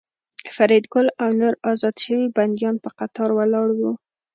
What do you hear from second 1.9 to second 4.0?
شوي بندیان په قطار ولاړ وو